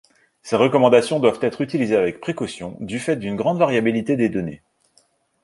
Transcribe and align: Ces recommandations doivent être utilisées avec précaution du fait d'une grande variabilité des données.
Ces 0.41 0.55
recommandations 0.55 1.19
doivent 1.19 1.37
être 1.43 1.61
utilisées 1.61 1.95
avec 1.95 2.19
précaution 2.19 2.75
du 2.79 2.97
fait 2.97 3.17
d'une 3.17 3.35
grande 3.35 3.59
variabilité 3.59 4.15
des 4.15 4.29
données. 4.29 4.63